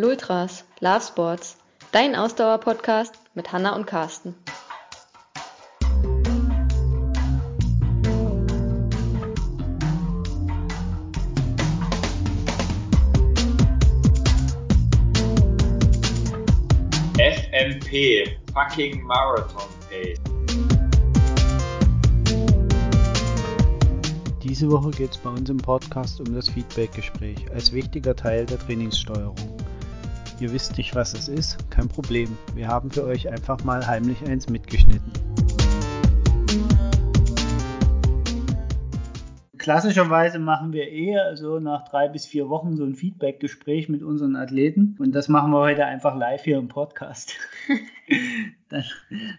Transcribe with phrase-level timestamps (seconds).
[0.00, 1.56] Lultras, Love Sports,
[1.90, 4.36] dein Ausdauer-Podcast mit Hanna und Carsten.
[17.16, 20.20] FMP, fucking Marathon Pace.
[24.44, 28.60] Diese Woche geht es bei uns im Podcast um das Feedback-Gespräch als wichtiger Teil der
[28.60, 29.34] Trainingssteuerung.
[30.40, 31.68] Ihr wisst nicht, was es ist?
[31.68, 32.38] Kein Problem.
[32.54, 35.10] Wir haben für euch einfach mal heimlich eins mitgeschnitten.
[39.58, 44.36] Klassischerweise machen wir eher so nach drei bis vier Wochen so ein Feedback-Gespräch mit unseren
[44.36, 47.36] Athleten und das machen wir heute einfach live hier im Podcast.
[48.68, 48.84] Dann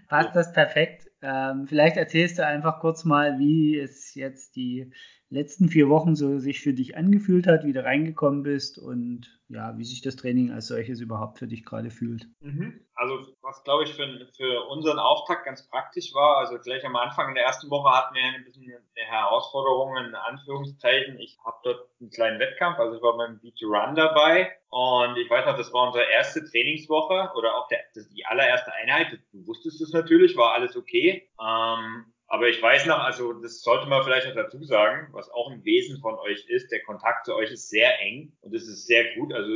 [0.09, 1.09] passt das perfekt.
[1.21, 4.91] Ähm, vielleicht erzählst du einfach kurz mal, wie es jetzt die
[5.29, 9.77] letzten vier Wochen so sich für dich angefühlt hat, wie du reingekommen bist und ja,
[9.77, 12.27] wie sich das Training als solches überhaupt für dich gerade fühlt.
[12.41, 12.79] Mhm.
[12.95, 17.29] Also was glaube ich für, für unseren Auftakt ganz praktisch war, also gleich am Anfang
[17.29, 21.19] in der ersten Woche hatten wir ein bisschen eine Herausforderung in Anführungszeichen.
[21.19, 25.29] Ich habe dort einen kleinen Wettkampf, also ich war beim Beat Run dabei und ich
[25.29, 27.79] weiß noch, das war unsere erste Trainingswoche oder auch der,
[28.13, 29.19] die allererste Einheit.
[29.31, 31.29] Du wusstest es natürlich, war alles okay.
[31.39, 35.51] Ähm, aber ich weiß noch, also das sollte man vielleicht noch dazu sagen, was auch
[35.51, 38.85] ein Wesen von euch ist, der Kontakt zu euch ist sehr eng und es ist
[38.85, 39.33] sehr gut.
[39.33, 39.51] Also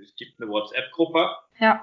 [0.00, 1.30] es gibt eine WhatsApp-Gruppe.
[1.58, 1.82] Ja.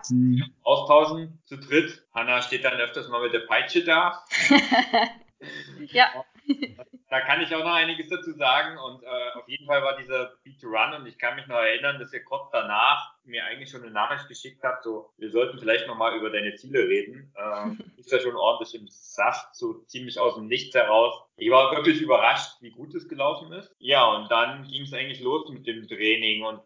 [0.61, 2.03] Austauschen zu dritt.
[2.13, 4.23] Hanna steht dann öfters mal mit der Peitsche da.
[5.87, 6.23] ja.
[7.09, 10.33] Da kann ich auch noch einiges dazu sagen und äh, auf jeden Fall war dieser
[10.43, 13.69] Beat to Run und ich kann mich noch erinnern, dass ihr kurz danach mir eigentlich
[13.69, 17.33] schon eine Nachricht geschickt habt, so, wir sollten vielleicht nochmal über deine Ziele reden.
[17.35, 21.23] Äh, ist ja schon ordentlich im Saft, so ziemlich aus dem Nichts heraus.
[21.37, 23.73] Ich war wirklich überrascht, wie gut es gelaufen ist.
[23.79, 26.59] Ja, und dann ging es eigentlich los mit dem Training und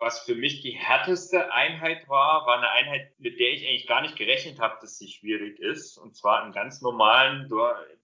[0.00, 4.00] was für mich die härteste Einheit war, war eine Einheit, mit der ich eigentlich gar
[4.00, 5.98] nicht gerechnet habe, dass sie schwierig ist.
[5.98, 7.50] Und zwar einen ganz normalen,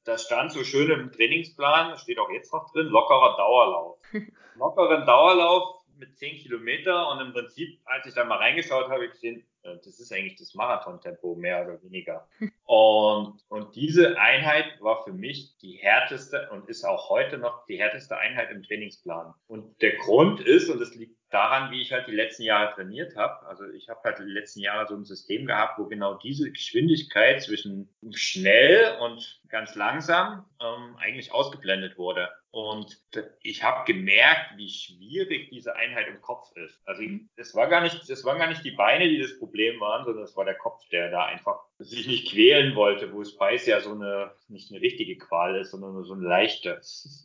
[0.05, 3.99] da stand so schön im Trainingsplan, das steht auch jetzt noch drin, lockerer Dauerlauf.
[4.57, 9.07] Lockeren Dauerlauf mit 10 Kilometer und im Prinzip, als ich da mal reingeschaut habe, habe
[9.07, 12.29] ich gesehen, das ist eigentlich das Marathontempo, mehr oder weniger.
[12.67, 17.79] Und, und diese Einheit war für mich die härteste und ist auch heute noch die
[17.79, 19.35] härteste Einheit im Trainingsplan.
[19.47, 23.17] Und der Grund ist, und das liegt daran, wie ich halt die letzten Jahre trainiert
[23.17, 23.47] habe.
[23.47, 27.43] Also ich habe halt die letzten Jahre so ein System gehabt, wo genau diese Geschwindigkeit
[27.43, 32.31] zwischen schnell und ganz langsam ähm, eigentlich ausgeblendet wurde.
[32.51, 33.03] Und
[33.43, 36.81] ich habe gemerkt, wie schwierig diese Einheit im Kopf ist.
[36.87, 37.03] Also
[37.37, 40.25] es war gar nicht, es waren gar nicht die Beine, die das Problem waren, sondern
[40.25, 43.93] es war der Kopf, der da einfach sich nicht quälen wollte, wo Spice ja so
[43.93, 46.81] eine nicht eine richtige Qual ist, sondern nur so ein leichter.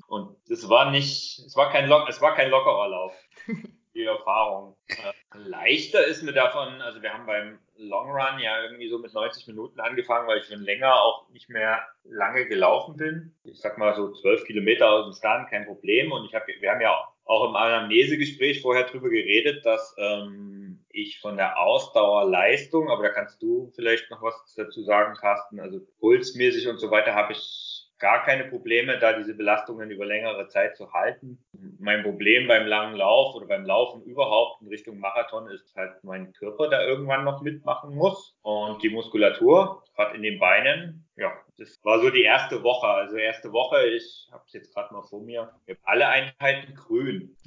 [0.07, 3.13] Und es war nicht, es war kein Lock, es war kein lockerer Lauf.
[3.93, 4.77] Die Erfahrung.
[4.87, 9.13] Äh, leichter ist mir davon, also wir haben beim Long Run ja irgendwie so mit
[9.13, 13.35] 90 Minuten angefangen, weil ich schon länger auch nicht mehr lange gelaufen bin.
[13.43, 16.13] Ich sag mal so 12 Kilometer aus dem Stand, kein Problem.
[16.13, 20.60] Und ich habe, wir haben ja auch im Anamnesegespräch vorher drüber geredet, dass ähm,
[20.93, 25.79] ich von der Ausdauerleistung, aber da kannst du vielleicht noch was dazu sagen, Carsten, also
[25.99, 27.71] pulsmäßig und so weiter habe ich
[28.01, 31.37] gar keine Probleme, da diese Belastungen über längere Zeit zu halten.
[31.79, 36.33] Mein Problem beim langen Lauf oder beim Laufen überhaupt in Richtung Marathon ist halt mein
[36.33, 41.07] Körper, der irgendwann noch mitmachen muss und die Muskulatur, gerade in den Beinen.
[41.15, 42.87] Ja, das war so die erste Woche.
[42.87, 46.73] Also erste Woche, ich habe es jetzt gerade mal vor mir, ich habe alle Einheiten
[46.73, 47.37] grün.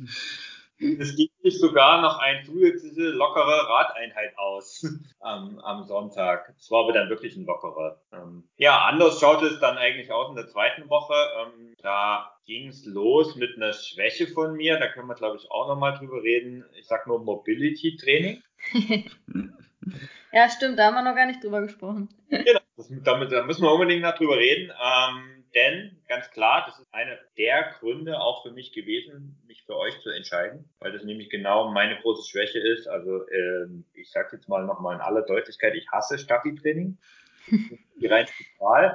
[1.00, 4.86] Es gibt sich sogar noch eine zusätzliche lockere Radeinheit aus
[5.20, 6.54] am, am Sonntag.
[6.58, 8.00] Es war aber dann wirklich ein lockerer.
[8.12, 11.14] Ähm, ja, anders schaute es dann eigentlich aus in der zweiten Woche.
[11.42, 14.78] Ähm, da ging es los mit einer Schwäche von mir.
[14.78, 16.64] Da können wir, glaube ich, auch nochmal drüber reden.
[16.78, 18.42] Ich sag nur Mobility Training.
[20.32, 22.08] ja, stimmt, da haben wir noch gar nicht drüber gesprochen.
[22.28, 24.70] genau, das, damit, da müssen wir unbedingt noch drüber reden.
[24.70, 29.76] Ähm, denn ganz klar, das ist einer der Gründe auch für mich gewesen, mich für
[29.76, 32.86] euch zu entscheiden, weil das nämlich genau meine große Schwäche ist.
[32.88, 36.98] Also ähm, ich sage jetzt mal nochmal in aller Deutlichkeit, ich hasse Staffi-Training.
[38.00, 38.26] Die rein.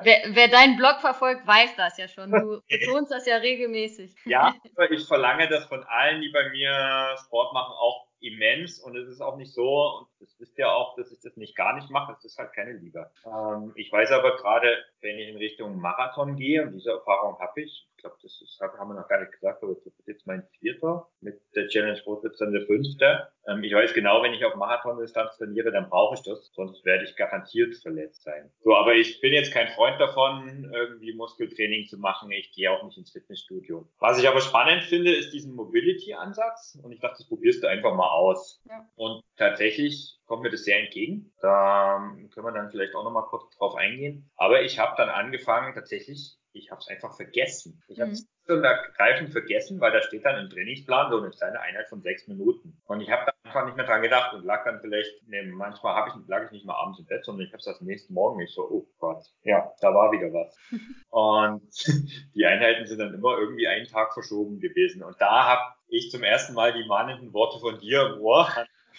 [0.04, 2.32] Wer, wer deinen Blog verfolgt, weiß das ja schon.
[2.32, 4.14] Du betonst das ja regelmäßig.
[4.26, 4.54] Ja,
[4.90, 9.22] ich verlange das von allen, die bei mir Sport machen, auch immens und es ist
[9.22, 12.14] auch nicht so, und das wisst ihr auch, dass ich das nicht gar nicht mache,
[12.18, 13.10] es ist halt keine Liebe.
[13.26, 17.62] Ähm, ich weiß aber gerade, wenn ich in Richtung Marathon gehe, und diese Erfahrung habe
[17.62, 20.44] ich, glaube, das ist, haben wir noch gar nicht gesagt, aber das ist jetzt mein
[20.60, 21.08] vierter.
[21.22, 23.28] Mit der Challenge Rot wird dann der fünfte.
[23.48, 27.06] Ähm, ich weiß genau, wenn ich auf Marathondistanz trainiere, dann brauche ich das, sonst werde
[27.06, 28.52] ich garantiert verletzt sein.
[28.64, 32.32] So, aber ich bin jetzt kein Freund davon, irgendwie Muskeltraining zu machen.
[32.32, 33.88] Ich gehe auch nicht ins Fitnessstudio.
[34.00, 36.80] Was ich aber spannend finde, ist diesen Mobility-Ansatz.
[36.84, 38.62] Und ich dachte, das probierst du einfach mal aus.
[38.70, 38.88] Ja.
[38.96, 41.34] Und tatsächlich kommt mir das sehr entgegen.
[41.42, 41.98] Da
[42.34, 44.30] können wir dann vielleicht auch nochmal kurz drauf eingehen.
[44.38, 47.82] Aber ich habe dann angefangen, tatsächlich ich habe es einfach vergessen.
[47.88, 48.64] Ich habe es mhm.
[48.64, 52.82] ergreifend vergessen, weil da steht dann im Trainingsplan so eine kleine Einheit von sechs Minuten.
[52.86, 55.96] Und ich habe da einfach nicht mehr dran gedacht und lag dann vielleicht, ne, manchmal
[55.96, 58.14] habe ich, lag ich nicht mal abends im Bett, sondern ich habe es das nächsten
[58.14, 60.56] Morgen nicht so, oh Gott, ja, da war wieder was.
[61.10, 61.72] und
[62.36, 65.04] die Einheiten sind dann immer irgendwie einen Tag verschoben gewesen.
[65.04, 68.48] Und da habe ich zum ersten Mal die mahnenden Worte von dir Ohr.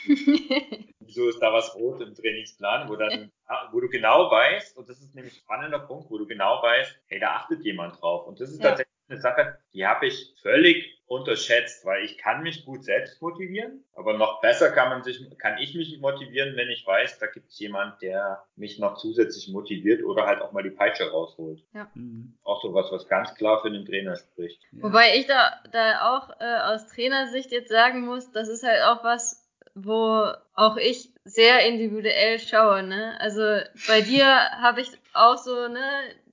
[1.11, 3.33] Wieso ist da was rot im Trainingsplan, wo dann,
[3.73, 7.01] wo du genau weißt, und das ist nämlich ein spannender Punkt, wo du genau weißt,
[7.09, 8.29] hey, da achtet jemand drauf.
[8.29, 8.69] Und das ist ja.
[8.69, 13.83] tatsächlich eine Sache, die habe ich völlig unterschätzt, weil ich kann mich gut selbst motivieren,
[13.95, 17.51] aber noch besser kann man sich, kann ich mich motivieren, wenn ich weiß, da gibt
[17.51, 21.65] es jemand, der mich noch zusätzlich motiviert oder halt auch mal die Peitsche rausholt.
[21.75, 21.91] Ja.
[21.95, 22.39] Mhm.
[22.45, 24.63] Auch so was, was ganz klar für den Trainer spricht.
[24.71, 24.85] Ja.
[24.85, 29.03] Wobei ich da, da auch äh, aus Trainersicht jetzt sagen muss, das ist halt auch
[29.03, 32.83] was, wo auch ich sehr individuell schaue.
[32.83, 33.17] Ne?
[33.21, 33.43] Also
[33.87, 34.27] bei dir
[34.61, 35.81] habe ich auch so ne,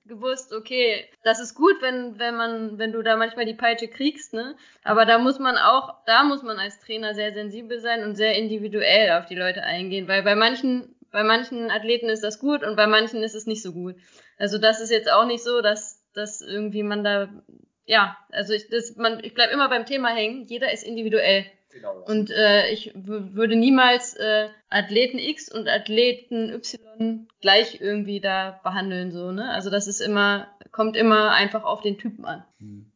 [0.08, 4.32] gewusst, okay, das ist gut, wenn, wenn man, wenn du da manchmal die Peitsche kriegst,
[4.32, 4.56] ne?
[4.82, 8.34] Aber da muss man auch, da muss man als Trainer sehr sensibel sein und sehr
[8.36, 12.76] individuell auf die Leute eingehen, weil bei manchen, bei manchen Athleten ist das gut und
[12.76, 13.96] bei manchen ist es nicht so gut.
[14.38, 17.28] Also das ist jetzt auch nicht so, dass, dass irgendwie man da,
[17.84, 20.46] ja, also ich, das, man, ich bleib immer beim Thema hängen.
[20.46, 21.46] Jeder ist individuell.
[21.70, 22.12] Genau, ja.
[22.12, 29.12] Und äh, ich würde niemals äh, Athleten X und Athleten Y gleich irgendwie da behandeln,
[29.12, 29.50] so, ne?
[29.50, 32.44] Also das ist immer, kommt immer einfach auf den Typen an.
[32.58, 32.86] Hm.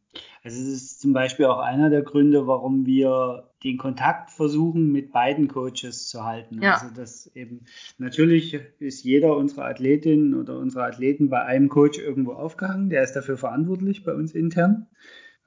[0.43, 5.13] Also es ist zum Beispiel auch einer der Gründe, warum wir den Kontakt versuchen, mit
[5.13, 6.61] beiden Coaches zu halten.
[6.61, 6.73] Ja.
[6.73, 7.65] Also das eben,
[7.97, 13.13] natürlich ist jeder unserer Athletinnen oder unserer Athleten bei einem Coach irgendwo aufgehangen, der ist
[13.13, 14.87] dafür verantwortlich bei uns intern.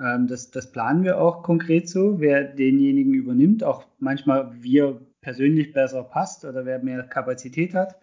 [0.00, 5.72] Ähm, das, das planen wir auch konkret so, wer denjenigen übernimmt, auch manchmal wir persönlich
[5.72, 7.96] besser passt oder wer mehr Kapazität hat.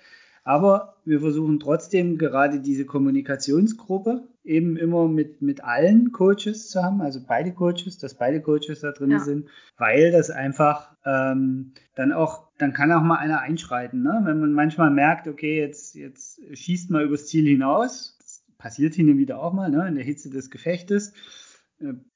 [0.43, 7.01] Aber wir versuchen trotzdem gerade diese Kommunikationsgruppe eben immer mit, mit allen Coaches zu haben,
[7.01, 9.19] also beide Coaches, dass beide Coaches da drin ja.
[9.19, 9.47] sind,
[9.77, 14.21] weil das einfach ähm, dann auch, dann kann auch mal einer einschreiten, ne?
[14.25, 19.09] wenn man manchmal merkt, okay, jetzt, jetzt schießt mal übers Ziel hinaus, das passiert hin
[19.09, 19.87] und wieder auch mal, ne?
[19.87, 21.13] in der Hitze des Gefechtes,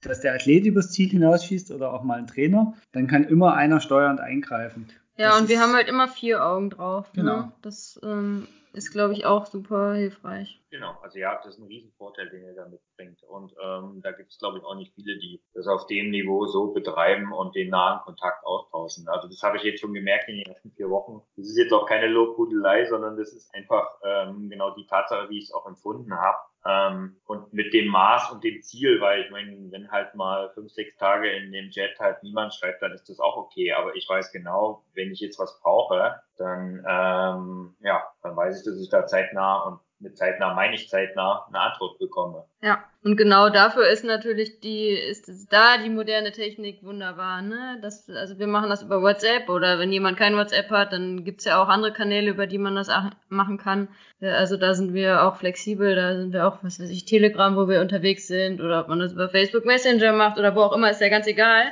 [0.01, 3.81] dass der Athlet übers Ziel hinausschießt oder auch mal ein Trainer, dann kann immer einer
[3.81, 4.87] steuernd eingreifen.
[5.17, 7.11] Ja, das und wir haben halt immer vier Augen drauf.
[7.13, 7.23] Ne?
[7.23, 7.37] Genau.
[7.37, 7.51] Ne?
[7.61, 10.61] Das ähm, ist, glaube ich, auch super hilfreich.
[10.69, 13.23] Genau, also ja, das ist ein Riesenvorteil, den ihr da mitbringt.
[13.23, 16.45] Und ähm, da gibt es, glaube ich, auch nicht viele, die das auf dem Niveau
[16.45, 19.07] so betreiben und den nahen Kontakt austauschen.
[19.07, 21.21] Also das habe ich jetzt schon gemerkt in den ersten vier Wochen.
[21.35, 25.39] Das ist jetzt auch keine Lobhudelei, sondern das ist einfach ähm, genau die Tatsache, wie
[25.39, 26.37] ich es auch empfunden habe.
[26.67, 30.71] Ähm, und mit dem Maß und dem Ziel, weil ich meine, wenn halt mal fünf,
[30.71, 33.71] sechs Tage in dem Jet halt niemand schreibt, dann ist das auch okay.
[33.71, 38.65] Aber ich weiß genau, wenn ich jetzt was brauche, dann ähm, ja, dann weiß ich,
[38.65, 42.45] dass ich da zeitnah und mit zeitnah meine ich zeitnah eine Antwort bekomme.
[42.61, 47.79] Ja, und genau dafür ist natürlich die, ist da die moderne Technik wunderbar, ne?
[47.81, 51.45] Das, also wir machen das über WhatsApp oder wenn jemand kein WhatsApp hat, dann gibt's
[51.45, 52.89] ja auch andere Kanäle, über die man das
[53.29, 53.87] machen kann.
[54.21, 57.67] Also da sind wir auch flexibel, da sind wir auch, was weiß ich, Telegram, wo
[57.67, 60.91] wir unterwegs sind, oder ob man das über Facebook Messenger macht oder wo auch immer,
[60.91, 61.71] ist ja ganz egal.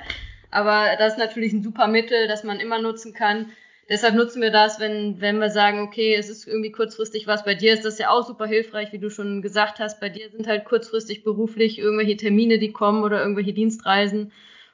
[0.50, 3.52] Aber das ist natürlich ein super Mittel, das man immer nutzen kann
[3.88, 7.46] Deshalb nutzen wir das, wenn, wenn wir sagen, okay, es ist irgendwie kurzfristig was.
[7.46, 10.00] Bei dir ist das ja auch super hilfreich, wie du schon gesagt hast.
[10.00, 14.32] Bei dir sind halt kurzfristig beruflich irgendwelche Termine, die kommen oder irgendwelche Dienstreisen.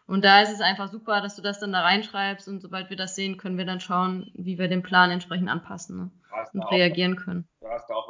[0.08, 2.98] Und da ist es einfach super, dass du das dann da reinschreibst und sobald wir
[2.98, 6.12] das sehen, können wir dann schauen, wie wir den Plan entsprechend anpassen ne?
[6.54, 7.48] und reagieren können.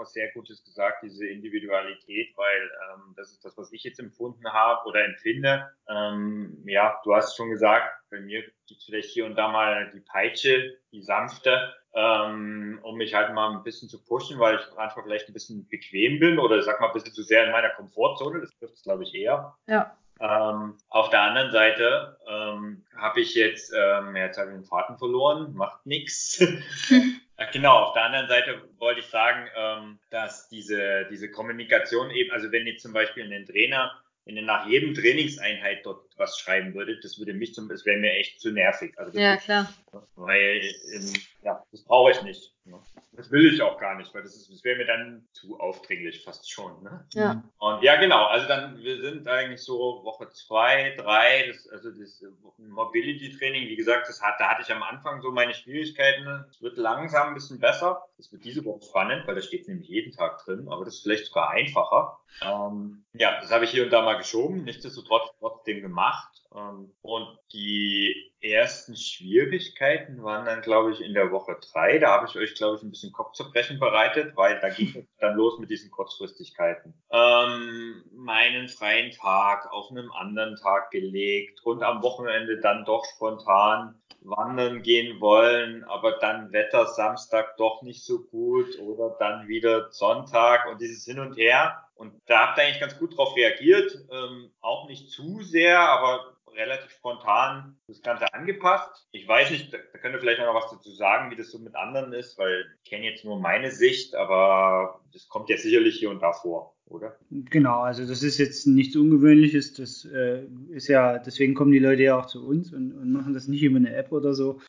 [0.02, 4.52] Was sehr Gutes gesagt, diese Individualität, weil ähm, das ist das, was ich jetzt empfunden
[4.52, 5.70] habe oder empfinde.
[5.88, 9.92] Ähm, ja, du hast schon gesagt, bei mir gibt es vielleicht hier und da mal
[9.94, 14.78] die Peitsche, die sanfte, ähm, um mich halt mal ein bisschen zu pushen, weil ich
[14.78, 17.70] einfach vielleicht ein bisschen bequem bin oder sag mal ein bisschen zu sehr in meiner
[17.70, 18.42] Komfortzone.
[18.42, 19.56] Das trifft es, glaube ich, eher.
[19.68, 19.96] Ja.
[20.20, 24.98] Ähm, auf der anderen Seite ähm, habe ich jetzt, ähm, jetzt habe ich den Faden
[24.98, 26.40] verloren, macht nix.
[27.46, 32.52] genau, auf der anderen Seite wollte ich sagen, ähm, dass diese, diese Kommunikation eben, also
[32.52, 33.92] wenn jetzt zum Beispiel ein Trainer
[34.26, 38.00] wenn ihr nach jedem Trainingseinheit dort was schreiben würdet, das würde mich zum, das wäre
[38.00, 38.98] mir echt zu nervig.
[38.98, 39.68] Also ja, klar.
[40.16, 40.62] Weil,
[40.94, 41.14] ähm,
[41.44, 42.54] ja, das brauche ich nicht.
[42.64, 42.80] Ne?
[43.14, 46.50] Das will ich auch gar nicht, weil das, das wäre mir dann zu aufdringlich fast
[46.50, 46.82] schon.
[46.84, 47.06] Ne?
[47.14, 47.44] Ja.
[47.58, 48.26] Und ja, genau.
[48.26, 52.24] Also dann, wir sind eigentlich so Woche zwei, drei, das, also das
[52.58, 56.46] Mobility Training, wie gesagt, das hat, da hatte ich am Anfang so meine Schwierigkeiten.
[56.50, 58.06] Es wird langsam ein bisschen besser.
[58.18, 61.04] Das wird diese Woche spannend, weil da steht nämlich jeden Tag drin, aber das ist
[61.04, 62.20] vielleicht sogar einfacher.
[62.42, 66.30] Ähm, ja, das habe ich hier und da mal geschoben, nichtsdestotrotz trotzdem gemacht.
[66.56, 71.98] Ähm, und die ersten Schwierigkeiten waren dann, glaube ich, in der Woche drei.
[71.98, 75.36] Da habe ich euch, glaube ich, ein bisschen Kopfzerbrechen bereitet, weil da ging es dann
[75.36, 76.94] los mit diesen Kurzfristigkeiten.
[77.12, 83.96] Ähm, meinen freien Tag auf einem anderen Tag gelegt und am Wochenende dann doch spontan
[84.24, 90.68] wandern gehen wollen, aber dann Wetter Samstag doch nicht so gut oder dann wieder Sonntag
[90.68, 91.84] und dieses Hin und Her.
[92.02, 96.36] Und da habt ihr eigentlich ganz gut drauf reagiert, ähm, auch nicht zu sehr, aber
[96.56, 99.08] relativ spontan das Ganze angepasst.
[99.12, 101.60] Ich weiß nicht, da, da könnt ihr vielleicht noch was dazu sagen, wie das so
[101.60, 106.00] mit anderen ist, weil ich kenne jetzt nur meine Sicht, aber das kommt ja sicherlich
[106.00, 107.20] hier und da vor, oder?
[107.30, 109.76] Genau, also das ist jetzt nichts Ungewöhnliches.
[109.76, 113.36] Das äh, ist ja, deswegen kommen die Leute ja auch zu uns und, und machen
[113.36, 114.60] das nicht über eine App oder so.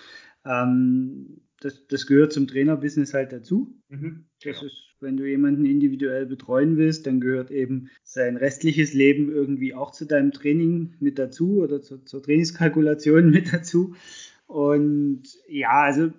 [0.44, 3.74] Ähm, das, das gehört zum Trainerbusiness halt dazu.
[3.88, 4.28] Mhm.
[4.44, 4.66] Das genau.
[4.66, 9.90] ist, wenn du jemanden individuell betreuen willst, dann gehört eben sein restliches Leben irgendwie auch
[9.90, 13.94] zu deinem Training mit dazu oder zu, zur Trainingskalkulation mit dazu.
[14.46, 16.10] Und ja, also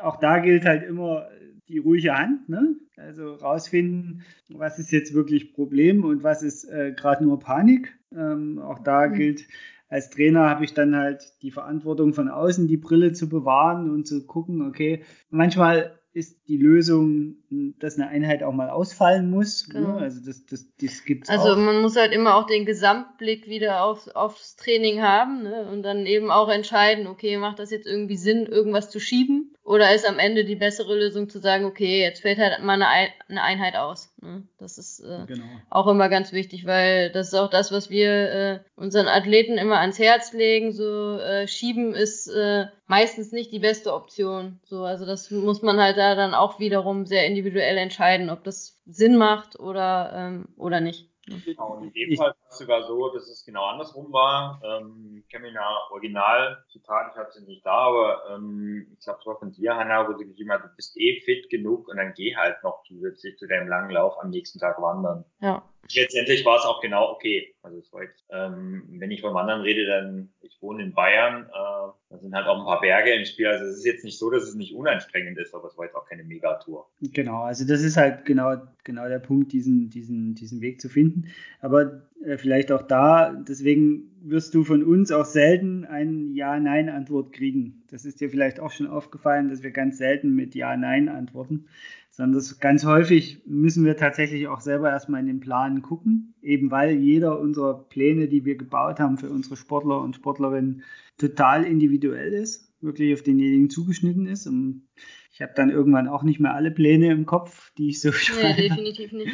[0.00, 1.28] auch da gilt halt immer
[1.68, 2.76] die ruhige Hand, ne?
[2.96, 7.96] Also rausfinden, was ist jetzt wirklich Problem und was ist äh, gerade nur Panik.
[8.14, 9.14] Ähm, auch da mhm.
[9.14, 9.46] gilt,
[9.88, 14.06] als Trainer habe ich dann halt die Verantwortung von außen, die Brille zu bewahren und
[14.06, 17.36] zu gucken, okay, manchmal ist die Lösung,
[17.78, 19.66] dass eine Einheit auch mal ausfallen muss.
[19.68, 19.80] Ne?
[19.80, 19.96] Genau.
[19.96, 20.02] Ne?
[20.02, 21.56] Also das, das, das gibt's Also auch.
[21.56, 25.66] man muss halt immer auch den Gesamtblick wieder auf, aufs Training haben ne?
[25.72, 29.54] und dann eben auch entscheiden, okay, macht das jetzt irgendwie Sinn, irgendwas zu schieben?
[29.64, 33.42] Oder ist am Ende die bessere Lösung zu sagen, okay, jetzt fällt halt mal eine,
[33.42, 34.12] Einheit aus.
[34.20, 34.42] Ne?
[34.58, 35.44] Das ist äh, genau.
[35.70, 39.78] auch immer ganz wichtig, weil das ist auch das, was wir äh, unseren Athleten immer
[39.78, 40.72] ans Herz legen.
[40.72, 44.58] So äh, schieben ist äh, meistens nicht die beste Option.
[44.64, 48.80] So, also das muss man halt da dann auch wiederum sehr individuell entscheiden, ob das
[48.86, 51.12] Sinn macht oder ähm, oder nicht.
[51.44, 54.60] Genau, und in dem Fall war es sogar so, dass es genau andersrum war.
[54.64, 59.04] Ähm, ich kenne mich ja original, Zitat, ich habe sie nicht da, aber ähm, ich
[59.04, 61.88] glaube, es war von dir, Hanna, wo du geschrieben hast, du bist eh fit genug
[61.88, 65.24] und dann geh halt noch zusätzlich zu deinem langen Lauf am nächsten Tag wandern.
[65.40, 65.62] Ja.
[65.94, 67.54] Letztendlich war es auch genau okay.
[67.62, 71.44] Also es war jetzt, ähm, wenn ich vom Wandern rede, dann, ich wohne in Bayern,
[71.44, 73.46] äh, da sind halt auch ein paar Berge im Spiel.
[73.46, 75.96] Also es ist jetzt nicht so, dass es nicht unanstrengend ist, aber es war jetzt
[75.96, 76.88] auch keine Megatour.
[77.00, 81.28] Genau, also das ist halt genau, genau der Punkt, diesen, diesen, diesen Weg zu finden.
[81.60, 87.82] Aber äh, vielleicht auch da, deswegen wirst du von uns auch selten eine Ja-Nein-Antwort kriegen.
[87.90, 91.66] Das ist dir vielleicht auch schon aufgefallen, dass wir ganz selten mit Ja-Nein antworten
[92.12, 96.70] sondern das ganz häufig müssen wir tatsächlich auch selber erstmal in den Plan gucken, eben
[96.70, 100.84] weil jeder unserer Pläne, die wir gebaut haben für unsere Sportler und Sportlerinnen,
[101.16, 104.46] total individuell ist, wirklich auf denjenigen zugeschnitten ist.
[104.46, 104.86] Und
[105.32, 108.60] ich habe dann irgendwann auch nicht mehr alle Pläne im Kopf, die ich so schreibe.
[108.60, 109.32] Nee, definitiv nicht.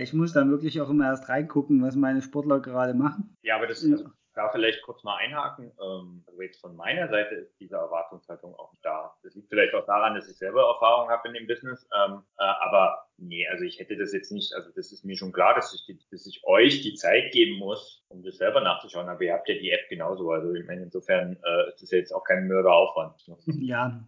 [0.00, 3.36] Ich muss dann wirklich auch immer erst reingucken, was meine Sportler gerade machen.
[3.42, 5.72] Ja, aber das, also, da vielleicht kurz mal einhaken.
[5.80, 9.16] Ähm, also jetzt von meiner Seite ist diese Erwartungshaltung auch da.
[9.22, 11.88] Das liegt vielleicht auch daran, dass ich selber Erfahrung habe in dem Business.
[11.96, 15.32] Ähm, äh, aber nee, also ich hätte das jetzt nicht, also das ist mir schon
[15.32, 19.08] klar, dass ich, die, dass ich euch die Zeit geben muss, um das selber nachzuschauen.
[19.08, 20.30] Aber ihr habt ja die App genauso.
[20.30, 23.14] Also ich meine, insofern äh, ist das jetzt auch kein Mörderaufwand.
[23.66, 24.06] Ja,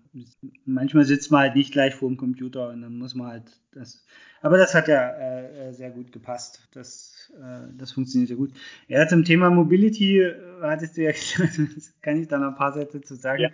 [0.64, 4.04] manchmal sitzt man halt nicht gleich vor dem Computer und dann muss man halt das.
[4.40, 6.68] Aber das hat ja äh, äh sehr gut gepasst.
[6.72, 8.52] Das äh, das funktioniert sehr gut.
[8.86, 12.72] Ja, zum Thema Mobility äh, hattest du ja gesagt, kann ich da noch ein paar
[12.72, 13.42] Sätze zu sagen.
[13.42, 13.50] Ja.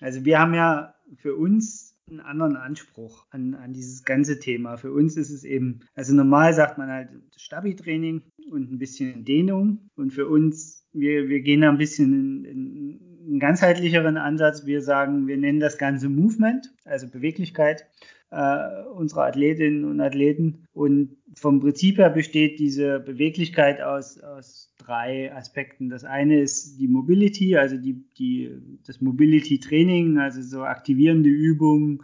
[0.00, 4.76] Also wir haben ja für uns einen anderen Anspruch an, an dieses ganze Thema.
[4.76, 9.90] Für uns ist es eben, also normal sagt man halt Stabi-Training und ein bisschen Dehnung.
[9.96, 14.66] Und für uns, wir, wir gehen da ein bisschen in, in einen ganzheitlicheren Ansatz.
[14.66, 17.86] Wir sagen, wir nennen das Ganze Movement, also Beweglichkeit
[18.30, 20.66] äh, unserer Athletinnen und Athleten.
[20.72, 25.88] Und vom Prinzip her besteht diese Beweglichkeit aus, aus drei Aspekten.
[25.88, 28.50] Das eine ist die Mobility, also die, die,
[28.86, 32.02] das Mobility-Training, also so aktivierende Übungen,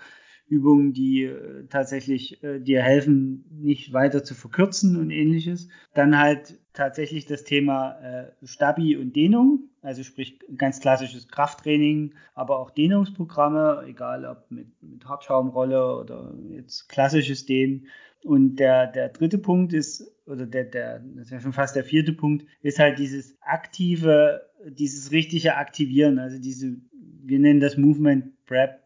[0.49, 5.69] Übungen, die äh, tatsächlich äh, dir helfen, nicht weiter zu verkürzen und ähnliches.
[5.95, 12.59] Dann halt tatsächlich das Thema äh, Stabi und Dehnung, also sprich ganz klassisches Krafttraining, aber
[12.59, 17.89] auch Dehnungsprogramme, egal ob mit, mit Hartschaumrolle oder jetzt klassisches Dehnen.
[18.25, 21.85] Und der, der dritte Punkt ist, oder der, der, das ist ja schon fast der
[21.85, 28.47] vierte Punkt, ist halt dieses aktive, dieses richtige Aktivieren, also diese, wir nennen das Movement
[28.47, 28.81] Prep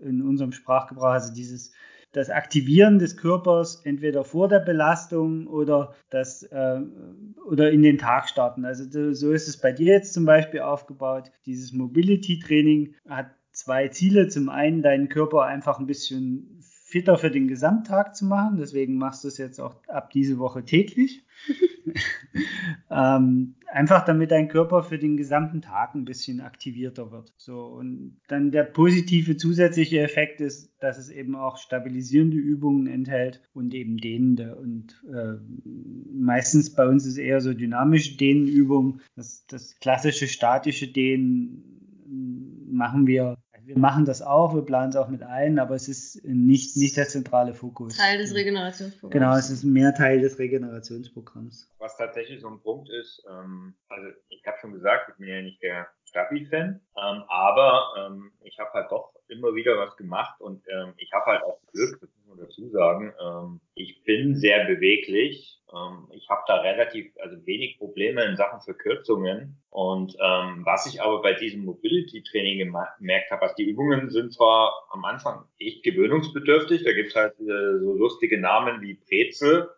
[0.00, 1.72] in unserem Sprachgebrauch, also dieses
[2.12, 6.80] das Aktivieren des Körpers entweder vor der Belastung oder, das, äh,
[7.46, 8.64] oder in den Tag starten.
[8.64, 11.30] Also so ist es bei dir jetzt zum Beispiel aufgebaut.
[11.46, 14.28] Dieses Mobility-Training hat zwei Ziele.
[14.28, 16.49] Zum einen deinen Körper einfach ein bisschen
[16.90, 18.56] fitter für den Gesamttag zu machen.
[18.58, 21.24] Deswegen machst du es jetzt auch ab diese Woche täglich.
[22.90, 27.32] ähm, einfach damit dein Körper für den gesamten Tag ein bisschen aktivierter wird.
[27.36, 33.40] So und dann der positive zusätzliche Effekt ist, dass es eben auch stabilisierende Übungen enthält
[33.54, 34.56] und eben dehnende.
[34.56, 35.36] Und äh,
[36.12, 39.00] meistens bei uns ist eher so dynamische Dehnenübungen.
[39.14, 41.80] Das, das klassische statische Dehnen
[42.70, 43.38] machen wir
[43.74, 46.96] wir machen das auch, wir planen es auch mit ein, aber es ist nicht, nicht
[46.96, 47.96] der zentrale Fokus.
[47.96, 49.12] Teil des Regenerationsprogramms.
[49.12, 51.70] Genau, es ist mehr Teil des Regenerationsprogramms.
[51.78, 55.42] Was tatsächlich so ein Punkt ist, ähm, also ich habe schon gesagt, ich bin ja
[55.42, 60.62] nicht der Stabi-Fan, ähm, aber ähm, ich habe halt doch immer wieder was gemacht und
[60.68, 63.14] ähm, ich habe halt auch Glück, das muss man dazu sagen.
[63.20, 65.60] Ähm, ich bin sehr beweglich.
[65.72, 69.62] Ähm, ich habe da relativ, also wenig Probleme in Sachen Verkürzungen.
[69.70, 74.72] Und ähm, was ich aber bei diesem Mobility-Training gemerkt habe, also die Übungen sind zwar
[74.90, 79.70] am Anfang echt gewöhnungsbedürftig, da gibt's halt äh, so lustige Namen wie Brezel,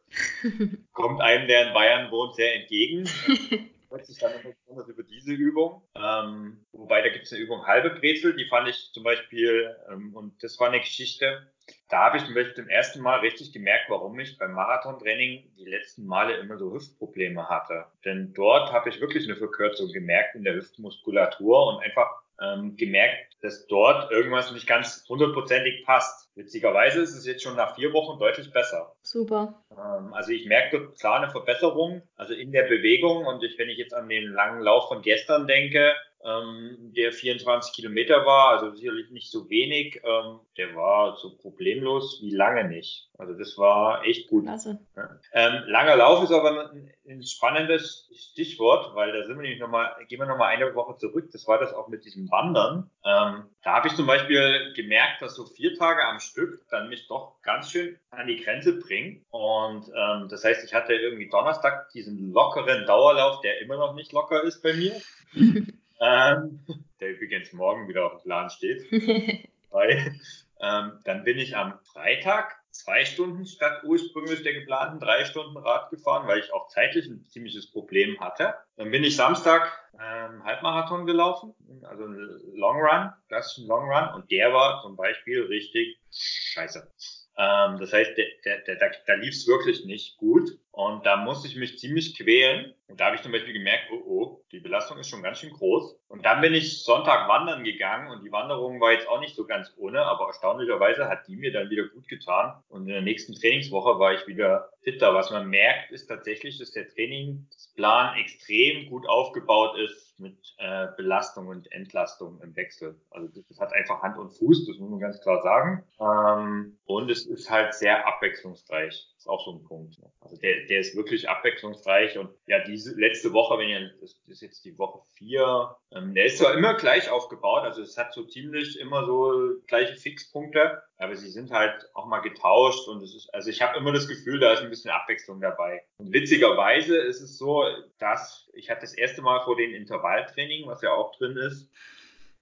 [0.92, 3.06] kommt einem, der in Bayern wohnt, sehr entgegen.
[3.98, 5.82] immer besonders über diese Übung.
[5.94, 10.14] Ähm, wobei da gibt es eine Übung halbe Brezel, die fand ich zum Beispiel, ähm,
[10.14, 11.46] und das war eine Geschichte,
[11.88, 15.64] da habe ich zum Beispiel zum ersten Mal richtig gemerkt, warum ich beim Marathontraining die
[15.64, 17.86] letzten Male immer so Hüftprobleme hatte.
[18.04, 23.36] Denn dort habe ich wirklich eine Verkürzung gemerkt in der Hüftmuskulatur und einfach ähm, gemerkt,
[23.40, 26.30] dass dort irgendwas nicht ganz hundertprozentig passt.
[26.34, 28.94] Witzigerweise ist es jetzt schon nach vier Wochen deutlich besser.
[29.02, 29.62] Super.
[29.70, 33.68] Ähm, also ich merke dort klar eine Verbesserung, also in der Bewegung und ich, wenn
[33.68, 35.92] ich jetzt an den langen Lauf von gestern denke,
[36.24, 40.00] ähm, der 24 Kilometer war, also sicherlich nicht so wenig.
[40.04, 43.08] Ähm, der war so problemlos wie lange nicht.
[43.18, 44.44] Also das war echt gut.
[44.44, 44.78] Klasse.
[44.96, 45.10] Ja.
[45.32, 49.94] Ähm, langer Lauf ist aber ein, ein, spannendes Stichwort, weil da sind wir nämlich nochmal,
[50.08, 51.30] gehen wir nochmal eine Woche zurück.
[51.32, 52.90] Das war das auch mit diesem Wandern.
[53.04, 57.08] Ähm, da habe ich zum Beispiel gemerkt, dass so vier Tage am Stück dann mich
[57.08, 59.24] doch ganz schön an die Grenze bringen.
[59.30, 64.12] Und ähm, das heißt, ich hatte irgendwie Donnerstag diesen lockeren Dauerlauf, der immer noch nicht
[64.12, 65.00] locker ist bei mir.
[66.02, 66.60] ähm,
[67.00, 68.82] der übrigens morgen wieder auf dem Plan steht.
[69.70, 70.14] Weil,
[70.60, 75.90] ähm, dann bin ich am Freitag zwei Stunden statt ursprünglich der geplanten drei Stunden Rad
[75.90, 78.54] gefahren, weil ich auch zeitlich ein ziemliches Problem hatte.
[78.76, 82.16] Dann bin ich Samstag ähm, Halbmarathon gelaufen, also ein
[82.54, 86.90] Long Run, klassischen Long Run, und der war zum Beispiel richtig scheiße.
[87.36, 90.50] Ähm, das heißt, der, der, der, da, da lief es wirklich nicht gut.
[90.72, 92.74] Und da musste ich mich ziemlich quälen.
[92.88, 95.52] Und da habe ich zum Beispiel gemerkt, oh, oh, die Belastung ist schon ganz schön
[95.52, 95.98] groß.
[96.12, 99.46] Und dann bin ich Sonntag wandern gegangen und die Wanderung war jetzt auch nicht so
[99.46, 102.62] ganz ohne, aber erstaunlicherweise hat die mir dann wieder gut getan.
[102.68, 105.14] Und in der nächsten Trainingswoche war ich wieder fitter.
[105.14, 111.48] Was man merkt, ist tatsächlich, dass der Trainingsplan extrem gut aufgebaut ist mit äh, Belastung
[111.48, 113.00] und Entlastung im Wechsel.
[113.10, 115.84] Also das, hat einfach Hand und Fuß, das muss man ganz klar sagen.
[116.00, 119.08] Ähm, und es ist halt sehr abwechslungsreich.
[119.14, 119.96] Das ist auch so ein Punkt.
[120.20, 124.42] Also der, der ist wirklich abwechslungsreich und ja, diese letzte Woche, wenn ihr, das ist
[124.42, 128.24] jetzt die Woche vier, ähm, der ist zwar immer gleich aufgebaut, also es hat so
[128.24, 133.32] ziemlich immer so gleiche Fixpunkte, aber sie sind halt auch mal getauscht und es ist,
[133.34, 135.82] also ich habe immer das Gefühl, da ist ein bisschen Abwechslung dabei.
[135.98, 137.64] Und witzigerweise ist es so,
[137.98, 141.70] dass ich hatte das erste Mal vor den Intervalltraining, was ja auch drin ist,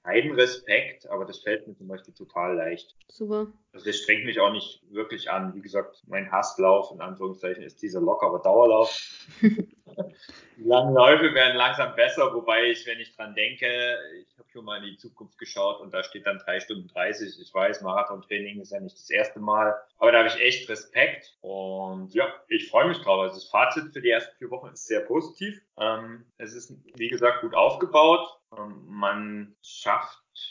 [0.03, 2.97] keinen Respekt, aber das fällt mir zum Beispiel total leicht.
[3.09, 3.49] Super.
[3.73, 5.55] Also das strengt mich auch nicht wirklich an.
[5.55, 8.99] Wie gesagt, mein Hasslauf in Anführungszeichen ist dieser lockere Dauerlauf.
[10.61, 14.65] die langen Läufe werden langsam besser, wobei ich, wenn ich dran denke, ich habe schon
[14.65, 17.41] mal in die Zukunft geschaut und da steht dann drei Stunden 30.
[17.41, 21.35] Ich weiß, Marathontraining ist ja nicht das erste Mal, aber da habe ich echt Respekt
[21.41, 23.21] und ja, ich freue mich drauf.
[23.21, 25.63] Also das Fazit für die ersten vier Wochen ist sehr positiv.
[25.79, 28.29] Ähm, es ist, wie gesagt, gut aufgebaut.
[28.57, 30.50] Ähm, man schafft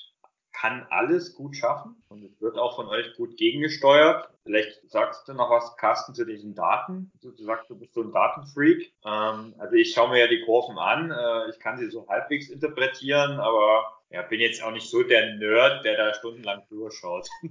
[0.60, 4.30] kann alles gut schaffen und es wird auch von euch gut gegengesteuert.
[4.44, 7.12] Vielleicht sagst du noch was, Carsten, zu diesen Daten.
[7.22, 8.92] Du, sagst, du bist so ein Datenfreak.
[9.06, 11.12] Ähm, also ich schaue mir ja die Kurven an.
[11.12, 15.36] Äh, ich kann sie so halbwegs interpretieren, aber ja, bin jetzt auch nicht so der
[15.36, 17.30] Nerd, der da stundenlang drüber schaut.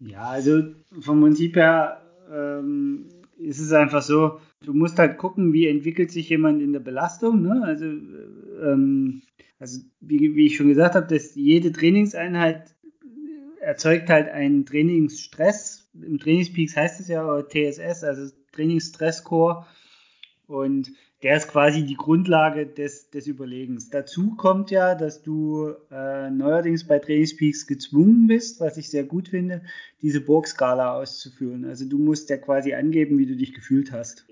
[0.00, 0.60] Ja, also
[1.00, 6.28] vom Prinzip her ähm, ist es einfach so, du musst halt gucken, wie entwickelt sich
[6.28, 7.42] jemand in der Belastung.
[7.42, 7.62] Ne?
[7.64, 7.86] Also
[8.62, 9.22] ähm,
[9.58, 12.74] also wie, wie ich schon gesagt habe, dass jede Trainingseinheit
[13.60, 15.88] erzeugt halt einen Trainingsstress.
[15.94, 19.66] Im Trainingspeaks heißt es ja TSS, also Trainingsstressscore.
[20.46, 23.88] Und der ist quasi die Grundlage des, des Überlegens.
[23.88, 29.28] Dazu kommt ja, dass du äh, neuerdings bei Trainingspeaks gezwungen bist, was ich sehr gut
[29.28, 29.62] finde,
[30.02, 31.64] diese Burgskala auszuführen.
[31.64, 34.26] Also du musst ja quasi angeben, wie du dich gefühlt hast.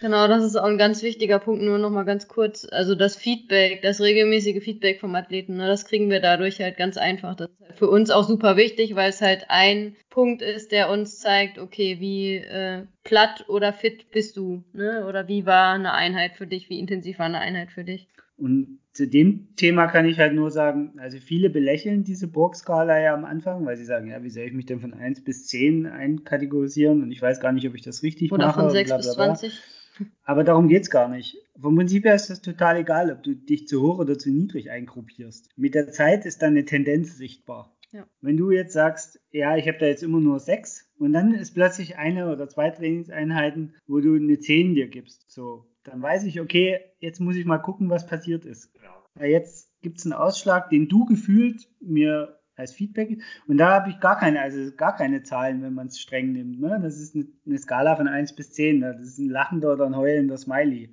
[0.00, 2.66] Genau, das ist auch ein ganz wichtiger Punkt, nur nochmal ganz kurz.
[2.70, 6.98] Also das Feedback, das regelmäßige Feedback vom Athleten, ne, das kriegen wir dadurch halt ganz
[6.98, 7.34] einfach.
[7.34, 10.90] Das ist halt für uns auch super wichtig, weil es halt ein Punkt ist, der
[10.90, 15.06] uns zeigt, okay, wie äh, platt oder fit bist du, ne?
[15.06, 18.08] Oder wie war eine Einheit für dich, wie intensiv war eine Einheit für dich.
[18.36, 23.14] Und zu dem Thema kann ich halt nur sagen, also viele belächeln diese Burgskala ja
[23.14, 25.86] am Anfang, weil sie sagen, ja, wie soll ich mich denn von 1 bis 10
[25.86, 28.60] einkategorisieren und ich weiß gar nicht, ob ich das richtig Oder mache.
[28.60, 29.34] von 6 bla, bis bla, bla.
[29.34, 29.62] 20.
[30.24, 31.36] Aber darum geht's gar nicht.
[31.60, 34.70] Vom Prinzip her ist das total egal, ob du dich zu hoch oder zu niedrig
[34.70, 35.48] eingruppierst.
[35.56, 37.76] Mit der Zeit ist dann eine Tendenz sichtbar.
[37.92, 38.06] Ja.
[38.20, 41.54] Wenn du jetzt sagst, ja, ich habe da jetzt immer nur sechs und dann ist
[41.54, 46.40] plötzlich eine oder zwei Trainingseinheiten, wo du eine 10 dir gibst, so, dann weiß ich,
[46.40, 48.72] okay, jetzt muss ich mal gucken, was passiert ist.
[48.74, 48.90] Genau.
[49.14, 54.00] Weil jetzt gibt's einen Ausschlag, den du gefühlt mir als Feedback und da habe ich
[54.00, 56.60] gar keine, also gar keine Zahlen, wenn man es streng nimmt.
[56.60, 56.78] Ne?
[56.82, 58.80] Das ist eine, eine Skala von 1 bis 10.
[58.80, 60.90] Das ist ein lachender oder ein heulender Smiley,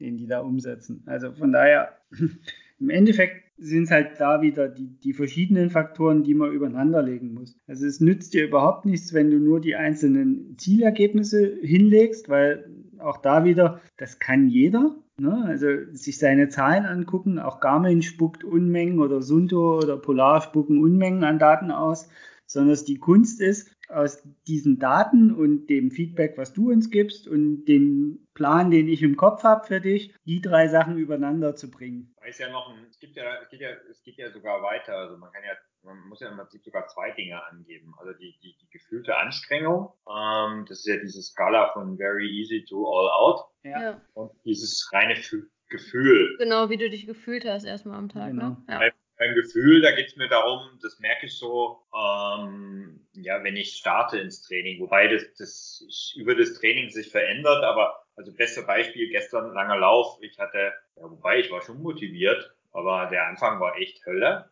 [0.00, 1.02] den die da umsetzen.
[1.06, 1.96] Also von daher,
[2.80, 7.34] im Endeffekt sind es halt da wieder die, die verschiedenen Faktoren, die man übereinander legen
[7.34, 7.56] muss.
[7.68, 13.18] Also es nützt dir überhaupt nichts, wenn du nur die einzelnen Zielergebnisse hinlegst, weil auch
[13.18, 14.96] da wieder, das kann jeder.
[15.16, 15.44] Ne?
[15.46, 21.24] Also sich seine Zahlen angucken, auch Garmin spuckt Unmengen oder Sunto oder Polar spucken Unmengen
[21.24, 22.08] an Daten aus,
[22.46, 27.28] sondern es die Kunst ist, aus diesen Daten und dem Feedback, was du uns gibst
[27.28, 31.70] und dem Plan, den ich im Kopf habe für dich, die drei Sachen übereinander zu
[31.70, 32.14] bringen.
[32.26, 34.96] Ist ja noch ein, es gibt ja, es geht ja, es geht ja sogar weiter.
[34.96, 37.92] Also man kann ja, man muss ja im Prinzip sogar zwei Dinge angeben.
[37.98, 42.64] Also die, die, die gefühlte Anstrengung, ähm, das ist ja diese Skala von very easy
[42.64, 43.80] to all out Ja.
[43.82, 44.00] Ja.
[44.14, 46.36] und dieses reine Fü- Gefühl.
[46.38, 48.30] Genau, wie du dich gefühlt hast erstmal am Tag.
[48.30, 48.50] Genau.
[48.50, 48.64] Ne?
[48.68, 48.80] Ja.
[49.16, 54.18] Beim, Gefühl, da geht's mir darum, das merke ich so, ähm, ja, wenn ich starte
[54.18, 59.52] ins Training, wobei das, das über das Training sich verändert, aber also beste Beispiel, gestern
[59.52, 64.04] langer Lauf, ich hatte, ja, wobei ich war schon motiviert, aber der Anfang war echt
[64.04, 64.50] Hölle.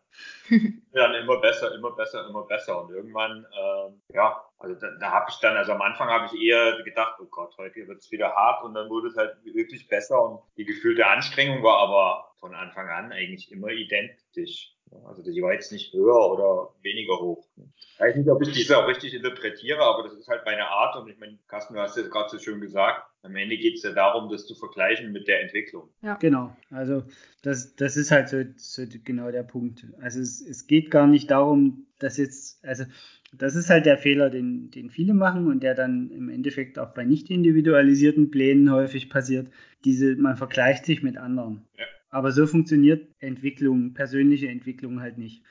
[0.93, 2.83] dann immer besser, immer besser, immer besser.
[2.83, 6.41] Und irgendwann, ähm, ja, also da, da habe ich dann, also am Anfang habe ich
[6.41, 10.23] eher gedacht, oh Gott, heute wird's wieder hart und dann wurde es halt wirklich besser
[10.23, 14.77] und die gefühlte Anstrengung war aber von Anfang an eigentlich immer identisch.
[15.07, 17.47] Also die war jetzt nicht höher oder weniger hoch.
[17.77, 20.97] Ich weiß nicht, ob ich diese auch richtig interpretiere, aber das ist halt meine Art
[20.97, 23.83] und ich meine, Carsten, du hast es gerade so schön gesagt, am Ende geht es
[23.83, 25.89] ja darum, das zu vergleichen mit der Entwicklung.
[26.17, 27.05] Genau, also
[27.43, 29.87] das, das ist halt so, so genau der Punkt.
[30.01, 32.85] Also es, es geht gar nicht darum, dass jetzt, also
[33.33, 36.93] das ist halt der Fehler, den, den viele machen und der dann im Endeffekt auch
[36.93, 39.49] bei nicht individualisierten Plänen häufig passiert.
[39.85, 41.67] Diese, man vergleicht sich mit anderen.
[41.79, 41.87] Ja.
[42.13, 45.43] Aber so funktioniert Entwicklung, persönliche Entwicklung halt nicht.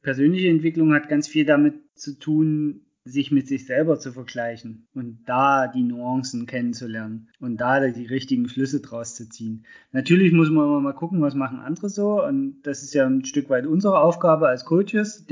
[0.00, 5.18] Persönliche Entwicklung hat ganz viel damit zu tun, sich mit sich selber zu vergleichen und
[5.26, 9.66] da die Nuancen kennenzulernen und da die richtigen Schlüsse draus zu ziehen.
[9.92, 13.24] Natürlich muss man immer mal gucken, was machen andere so und das ist ja ein
[13.24, 15.26] Stück weit unsere Aufgabe als Coaches,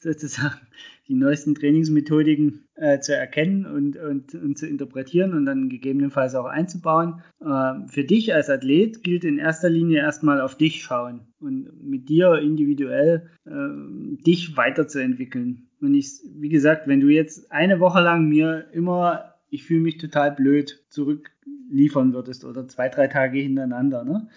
[0.02, 0.60] sozusagen
[1.08, 6.46] die neuesten Trainingsmethodiken äh, zu erkennen und, und, und zu interpretieren und dann gegebenenfalls auch
[6.46, 7.22] einzubauen.
[7.40, 12.08] Äh, für dich als Athlet gilt in erster Linie erstmal auf dich schauen und mit
[12.08, 15.68] dir individuell äh, dich weiterzuentwickeln.
[15.80, 19.98] Und ich, wie gesagt, wenn du jetzt eine Woche lang mir immer, ich fühle mich
[19.98, 24.28] total blöd, zurückliefern würdest oder zwei, drei Tage hintereinander, ne?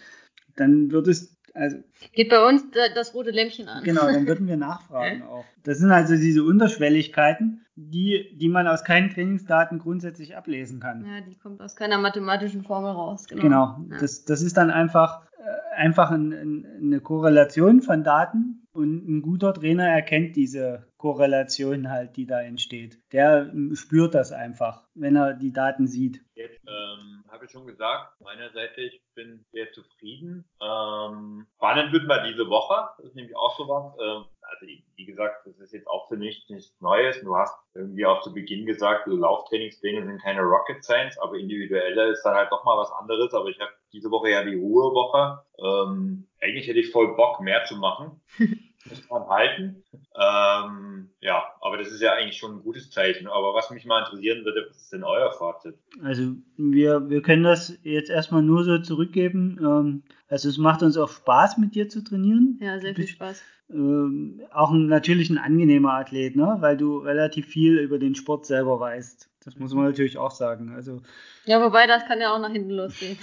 [0.56, 1.78] dann würdest, also
[2.13, 3.84] Geht bei uns da- das rote Lämpchen an.
[3.84, 5.46] Genau, dann würden wir nachfragen auch.
[5.63, 11.06] Das sind also diese Unterschwelligkeiten, die, die man aus keinen Trainingsdaten grundsätzlich ablesen kann.
[11.06, 13.26] Ja, die kommt aus keiner mathematischen Formel raus.
[13.28, 13.42] Genau.
[13.42, 13.98] Genau, Ja.
[14.00, 19.22] das, das ist dann einfach, äh, einfach ein, ein, eine Korrelation von Daten und ein
[19.22, 22.98] guter Trainer erkennt diese Korrelation halt, die da entsteht.
[23.12, 26.22] Der ähm, spürt das einfach, wenn er die Daten sieht.
[26.36, 30.46] Jetzt ähm, habe ich schon gesagt, meiner Seite, ich bin sehr zufrieden.
[30.62, 33.94] Ähm, spannend wird mal diese Woche, das ist nämlich auch sowas.
[34.00, 37.20] Ähm, also wie gesagt, das ist jetzt auch für mich nichts Neues.
[37.20, 42.12] Du hast irgendwie auch zu Beginn gesagt, so Lauftrainingspläne sind keine Rocket Science, aber individuelle
[42.12, 43.34] ist dann halt doch mal was anderes.
[43.34, 45.44] Aber ich habe diese Woche ja die Ruhewoche.
[45.60, 48.22] Ähm, eigentlich hätte ich voll Bock, mehr zu machen.
[48.89, 49.84] Muss man halten.
[50.15, 53.28] Ähm, ja, aber das ist ja eigentlich schon ein gutes Zeichen.
[53.28, 55.76] Aber was mich mal interessieren würde, was ist denn euer Fazit?
[56.04, 59.58] Also wir, wir können das jetzt erstmal nur so zurückgeben.
[59.62, 62.60] Ähm, also es macht uns auch Spaß, mit dir zu trainieren.
[62.62, 63.41] Ja, sehr viel Spaß.
[63.69, 66.58] ähm, auch ein, natürlich ein angenehmer Athlet, ne?
[66.60, 69.30] weil du relativ viel über den Sport selber weißt.
[69.46, 70.74] Das muss man natürlich auch sagen.
[70.74, 71.02] Also,
[71.46, 73.17] ja, wobei das kann ja auch nach hinten losgehen.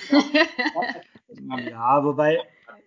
[1.70, 2.38] ja, wobei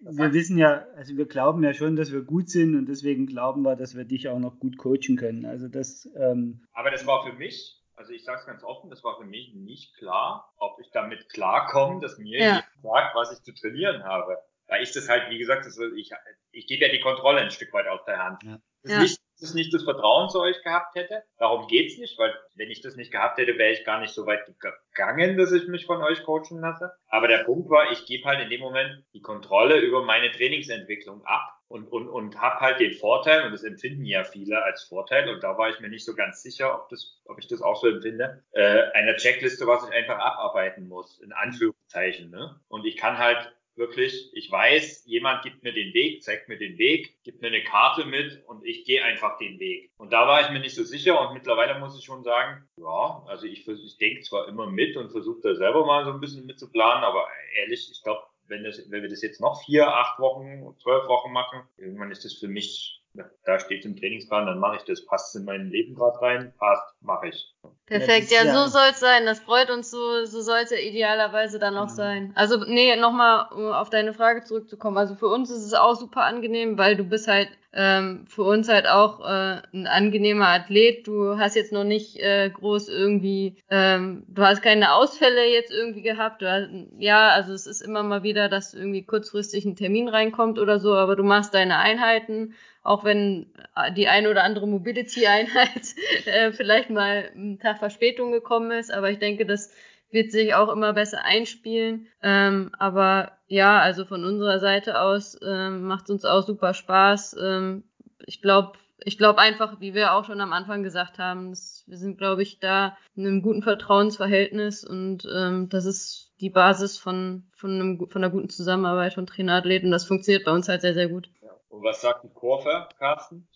[0.06, 3.62] wir wissen ja, also wir glauben ja schon, dass wir gut sind und deswegen glauben
[3.64, 5.46] wir, dass wir dich auch noch gut coachen können.
[5.46, 6.10] Also das.
[6.16, 9.26] Ähm, Aber das war für mich, also ich sage es ganz offen, das war für
[9.26, 12.46] mich nicht klar, ob ich damit klarkomme, dass mir ja.
[12.46, 14.38] jemand sagt, was ich zu trainieren habe.
[14.68, 16.12] Weil ich das halt, wie gesagt, das, ich,
[16.52, 18.44] ich gebe ja die Kontrolle ein Stück weit aus der Hand.
[18.44, 18.60] Ja.
[18.84, 19.00] Das ja.
[19.02, 21.24] nicht ich nicht das Vertrauen zu euch gehabt hätte.
[21.38, 24.26] Darum geht's nicht, weil wenn ich das nicht gehabt hätte, wäre ich gar nicht so
[24.26, 26.92] weit gegangen, dass ich mich von euch coachen lasse.
[27.08, 31.26] Aber der Punkt war, ich gebe halt in dem Moment die Kontrolle über meine Trainingsentwicklung
[31.26, 35.28] ab und, und, und habe halt den Vorteil, und das empfinden ja viele als Vorteil,
[35.30, 37.82] und da war ich mir nicht so ganz sicher, ob, das, ob ich das auch
[37.82, 42.30] so empfinde, äh, eine Checkliste, was ich einfach abarbeiten muss, in Anführungszeichen.
[42.30, 42.60] Ne?
[42.68, 46.78] Und ich kann halt wirklich, ich weiß, jemand gibt mir den Weg, zeigt mir den
[46.78, 49.92] Weg, gibt mir eine Karte mit und ich gehe einfach den Weg.
[49.98, 53.24] Und da war ich mir nicht so sicher und mittlerweile muss ich schon sagen, ja,
[53.28, 56.46] also ich, ich denke zwar immer mit und versuche da selber mal so ein bisschen
[56.46, 61.08] mitzuplanen, aber ehrlich, ich glaube, wenn, wenn wir das jetzt noch vier, acht Wochen, zwölf
[61.08, 63.04] Wochen machen, irgendwann ist das für mich
[63.46, 65.06] da steht im Trainingsplan, dann mache ich das.
[65.06, 66.54] Passt in mein Leben gerade rein?
[66.58, 67.56] Passt, mache ich.
[67.86, 69.26] Perfekt, ja, ja, so soll es sein.
[69.26, 71.96] Das freut uns so, so soll es ja idealerweise dann auch ja.
[71.96, 72.32] sein.
[72.34, 74.98] Also, nee, nochmal, um auf deine Frage zurückzukommen.
[74.98, 78.70] Also für uns ist es auch super angenehm, weil du bist halt ähm, für uns
[78.70, 81.08] halt auch äh, ein angenehmer Athlet.
[81.08, 86.04] Du hast jetzt noch nicht äh, groß irgendwie, ähm, du hast keine Ausfälle jetzt irgendwie
[86.04, 86.42] gehabt.
[86.42, 86.70] Du hast,
[87.00, 90.94] ja, also es ist immer mal wieder, dass irgendwie kurzfristig ein Termin reinkommt oder so,
[90.96, 93.48] aber du machst deine Einheiten auch wenn
[93.96, 99.20] die eine oder andere Mobility-Einheit äh, vielleicht mal einen Tag Verspätung gekommen ist, aber ich
[99.20, 99.72] denke, das
[100.12, 102.08] wird sich auch immer besser einspielen.
[102.22, 107.36] Ähm, aber ja, also von unserer Seite aus ähm, macht es uns auch super Spaß.
[107.42, 107.84] Ähm,
[108.26, 108.74] ich glaube,
[109.06, 112.42] ich glaube einfach, wie wir auch schon am Anfang gesagt haben, dass wir sind, glaube
[112.44, 118.10] ich, da in einem guten Vertrauensverhältnis und ähm, das ist die Basis von, von, einem,
[118.10, 119.92] von einer guten Zusammenarbeit von Trainerathleten.
[119.92, 121.30] Das funktioniert bei uns halt sehr, sehr gut.
[121.70, 123.48] Und was sagt die Kurve, Carsten?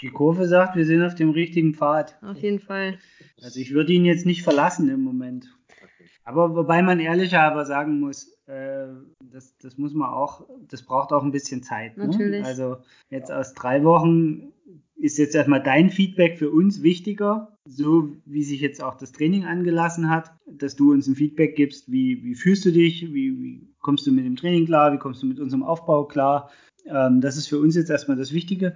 [0.00, 2.18] Die Kurve sagt, wir sind auf dem richtigen Pfad.
[2.22, 2.98] Auf jeden Fall.
[3.40, 5.48] Also ich würde ihn jetzt nicht verlassen im Moment.
[6.24, 8.86] Aber wobei man ehrlicher aber sagen muss, äh,
[9.20, 11.96] das, das muss man auch, das braucht auch ein bisschen Zeit.
[11.96, 12.06] Ne?
[12.06, 12.44] Natürlich.
[12.44, 12.76] Also
[13.10, 14.52] jetzt aus drei Wochen
[14.96, 19.44] ist jetzt erstmal dein Feedback für uns wichtiger, so wie sich jetzt auch das Training
[19.44, 23.68] angelassen hat, dass du uns ein Feedback gibst, wie, wie fühlst du dich, wie, wie
[23.80, 26.50] kommst du mit dem Training klar, wie kommst du mit unserem Aufbau klar,
[26.84, 28.74] das ist für uns jetzt erstmal das Wichtige.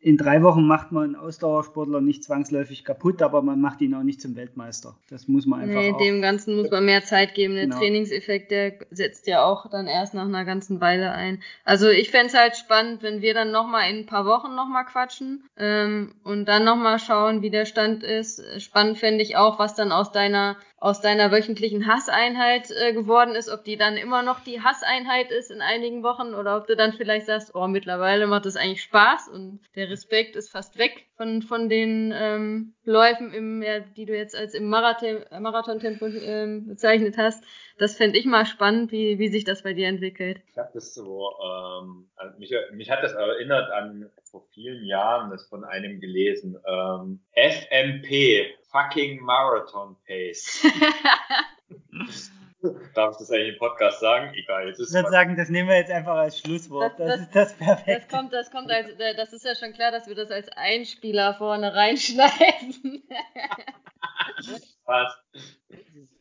[0.00, 4.04] In drei Wochen macht man einen Ausdauersportler nicht zwangsläufig kaputt, aber man macht ihn auch
[4.04, 4.96] nicht zum Weltmeister.
[5.10, 5.80] Das muss man einfach.
[5.80, 7.54] Nee, dem Ganzen muss man mehr Zeit geben.
[7.54, 7.78] Der genau.
[7.78, 11.42] Trainingseffekt, der setzt ja auch dann erst nach einer ganzen Weile ein.
[11.64, 14.84] Also ich fände es halt spannend, wenn wir dann nochmal in ein paar Wochen nochmal
[14.84, 18.40] quatschen ähm, und dann nochmal schauen, wie der Stand ist.
[18.62, 23.48] Spannend fände ich auch, was dann aus deiner aus deiner wöchentlichen Hasseinheit äh, geworden ist,
[23.48, 26.92] ob die dann immer noch die Hasseinheit ist in einigen Wochen oder ob du dann
[26.92, 31.42] vielleicht sagst, oh, mittlerweile macht das eigentlich Spaß und der Respekt ist fast weg von,
[31.42, 37.16] von den ähm, Läufen, im, ja, die du jetzt als im Marathon, Marathon-Tempo ähm, bezeichnet
[37.18, 37.42] hast.
[37.78, 40.40] Das fände ich mal spannend, wie, wie sich das bei dir entwickelt.
[40.50, 45.30] Ich habe das so, ähm, also mich, mich hat das erinnert an vor vielen Jahren
[45.30, 46.58] das von einem gelesen.
[46.66, 50.66] Ähm, FMP, fucking Marathon Pace.
[52.94, 54.34] Darf ich das eigentlich im Podcast sagen?
[54.34, 56.98] Egal, jetzt ist Ich würde sagen, das nehmen wir jetzt einfach als Schlusswort.
[56.98, 58.02] Das, das, das ist das perfekt.
[58.10, 60.48] Das kommt, das kommt als, äh, das ist ja schon klar, dass wir das als
[60.56, 63.04] Einspieler vorne reinschneiden.
[64.84, 65.22] Passt.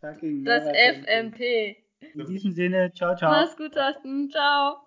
[0.01, 1.77] Das, das FMP.
[2.13, 3.31] In diesem Sinne, ciao, ciao.
[3.31, 4.29] Mach's gut, Thorsten.
[4.29, 4.77] Ciao.